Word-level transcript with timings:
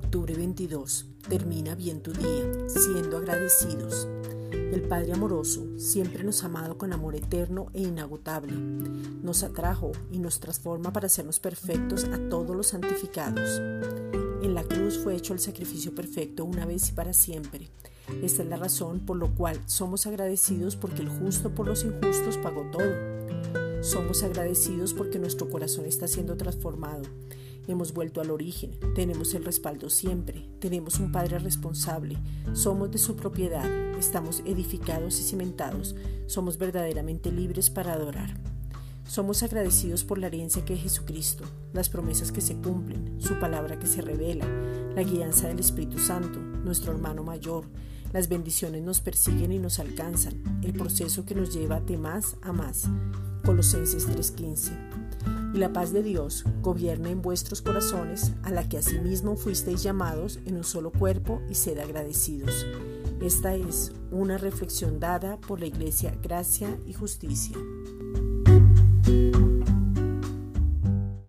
22. 0.00 1.06
Termina 1.28 1.74
bien 1.74 2.02
tu 2.02 2.12
día, 2.12 2.68
siendo 2.68 3.18
agradecidos. 3.18 4.08
El 4.50 4.82
Padre 4.82 5.12
amoroso 5.12 5.78
siempre 5.78 6.24
nos 6.24 6.42
ha 6.42 6.46
amado 6.46 6.76
con 6.76 6.92
amor 6.92 7.14
eterno 7.14 7.66
e 7.72 7.82
inagotable. 7.82 8.52
Nos 9.22 9.42
atrajo 9.42 9.92
y 10.10 10.18
nos 10.18 10.40
transforma 10.40 10.92
para 10.92 11.06
hacernos 11.06 11.38
perfectos 11.38 12.04
a 12.04 12.28
todos 12.28 12.56
los 12.56 12.68
santificados. 12.68 13.60
En 14.42 14.54
la 14.54 14.64
cruz 14.64 14.98
fue 14.98 15.16
hecho 15.16 15.32
el 15.32 15.40
sacrificio 15.40 15.94
perfecto 15.94 16.44
una 16.44 16.66
vez 16.66 16.88
y 16.88 16.92
para 16.92 17.12
siempre. 17.12 17.70
Esta 18.22 18.42
es 18.42 18.48
la 18.48 18.56
razón 18.56 19.00
por 19.00 19.18
la 19.18 19.28
cual 19.28 19.58
somos 19.66 20.06
agradecidos 20.06 20.76
porque 20.76 21.02
el 21.02 21.08
justo 21.08 21.54
por 21.54 21.66
los 21.66 21.84
injustos 21.84 22.36
pagó 22.38 22.68
todo. 22.70 23.82
Somos 23.82 24.22
agradecidos 24.22 24.92
porque 24.92 25.18
nuestro 25.18 25.48
corazón 25.48 25.86
está 25.86 26.08
siendo 26.08 26.36
transformado 26.36 27.02
Hemos 27.66 27.94
vuelto 27.94 28.20
al 28.20 28.30
origen, 28.30 28.72
tenemos 28.94 29.32
el 29.32 29.42
respaldo 29.42 29.88
siempre, 29.88 30.46
tenemos 30.60 30.98
un 30.98 31.10
Padre 31.10 31.38
responsable, 31.38 32.18
somos 32.52 32.90
de 32.90 32.98
su 32.98 33.16
propiedad, 33.16 33.66
estamos 33.98 34.42
edificados 34.44 35.18
y 35.18 35.22
cimentados, 35.22 35.96
somos 36.26 36.58
verdaderamente 36.58 37.32
libres 37.32 37.70
para 37.70 37.94
adorar. 37.94 38.38
Somos 39.06 39.42
agradecidos 39.42 40.04
por 40.04 40.18
la 40.18 40.26
herencia 40.26 40.64
que 40.64 40.74
es 40.74 40.82
Jesucristo, 40.82 41.44
las 41.72 41.88
promesas 41.88 42.32
que 42.32 42.42
se 42.42 42.56
cumplen, 42.56 43.18
su 43.18 43.38
palabra 43.38 43.78
que 43.78 43.86
se 43.86 44.02
revela, 44.02 44.46
la 44.94 45.02
guianza 45.02 45.48
del 45.48 45.60
Espíritu 45.60 45.98
Santo, 45.98 46.38
nuestro 46.40 46.92
hermano 46.92 47.22
mayor. 47.22 47.64
Las 48.12 48.28
bendiciones 48.28 48.82
nos 48.82 49.00
persiguen 49.00 49.52
y 49.52 49.58
nos 49.58 49.78
alcanzan, 49.78 50.60
el 50.62 50.74
proceso 50.74 51.24
que 51.24 51.34
nos 51.34 51.54
lleva 51.54 51.80
de 51.80 51.96
más 51.96 52.36
a 52.42 52.52
más. 52.52 52.88
Colosenses 53.42 54.06
3:15 54.06 55.03
y 55.54 55.58
la 55.58 55.72
paz 55.72 55.92
de 55.92 56.02
Dios 56.02 56.44
gobierne 56.62 57.10
en 57.10 57.22
vuestros 57.22 57.62
corazones, 57.62 58.32
a 58.42 58.50
la 58.50 58.68
que 58.68 58.78
asimismo 58.78 59.36
fuisteis 59.36 59.84
llamados 59.84 60.40
en 60.46 60.56
un 60.56 60.64
solo 60.64 60.90
cuerpo 60.90 61.40
y 61.48 61.54
sed 61.54 61.78
agradecidos. 61.78 62.66
Esta 63.20 63.54
es 63.54 63.92
una 64.10 64.36
reflexión 64.36 64.98
dada 64.98 65.40
por 65.40 65.60
la 65.60 65.66
Iglesia 65.66 66.12
Gracia 66.20 66.76
y 66.86 66.92
Justicia. 66.92 67.56